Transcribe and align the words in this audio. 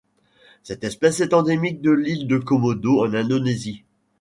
Cette 0.63 0.83
espèce 0.83 1.19
est 1.19 1.31
endémique 1.31 1.79
de 1.79 1.91
l'île 1.91 2.27
de 2.27 2.39
Komodo 2.39 3.05
en 3.05 3.13
Indonésie. 3.13 3.83